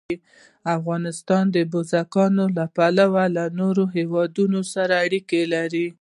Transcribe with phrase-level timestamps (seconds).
[0.77, 5.85] افغانستان د بزګان له پلوه له نورو هېوادونو سره اړیکې لري.